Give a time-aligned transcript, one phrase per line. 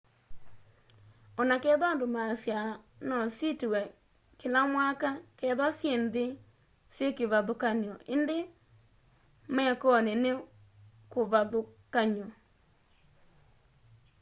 [1.39, 2.71] o na ketha andu maasyaa
[3.07, 3.81] no sitiwe
[4.39, 6.25] kila mwaka ketha syi nthi
[6.95, 8.37] syi kivathukany'o indi
[9.55, 10.31] mekoni ni
[11.11, 12.27] kuvathukanyo